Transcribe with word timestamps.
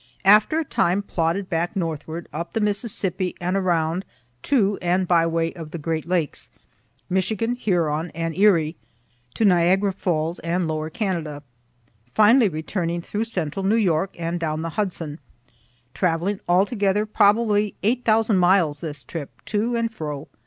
After 0.25 0.57
a 0.59 0.65
time 0.65 1.03
plodded 1.03 1.47
back 1.47 1.75
northward, 1.75 2.27
up 2.33 2.53
the 2.53 2.59
Mississippi, 2.59 3.35
and 3.39 3.55
around 3.55 4.03
to, 4.41 4.79
and 4.81 5.07
by 5.07 5.27
way 5.27 5.53
of 5.53 5.69
the 5.69 5.77
great 5.77 6.07
lakes, 6.07 6.49
Michigan, 7.07 7.53
Huron, 7.53 8.09
and 8.15 8.35
Erie, 8.35 8.75
to 9.35 9.45
Niagara 9.45 9.93
falls 9.93 10.39
and 10.39 10.67
lower 10.67 10.89
Canada, 10.89 11.43
finally 12.15 12.49
returning 12.49 13.03
through 13.03 13.25
central 13.25 13.63
New 13.63 13.75
York 13.75 14.15
and 14.19 14.39
down 14.39 14.63
the 14.63 14.69
Hudson; 14.69 15.19
traveling 15.93 16.39
altogether 16.49 17.05
probably 17.05 17.75
8,000 17.83 18.37
miles 18.37 18.79
this 18.79 19.03
trip, 19.03 19.29
to 19.45 19.75
and 19.75 19.93
fro. 19.93 20.27